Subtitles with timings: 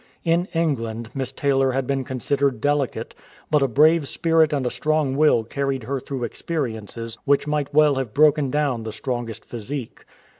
[0.23, 3.13] In England Miss Taylor had been considered delicate,
[3.51, 7.93] but a brave spirit and a strong will carried her through experiences which might well
[7.93, 10.03] have broken down the strongest physique.